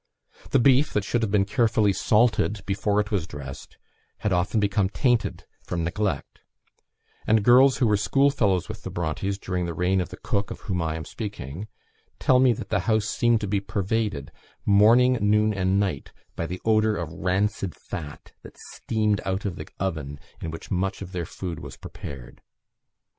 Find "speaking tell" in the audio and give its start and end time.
11.05-12.39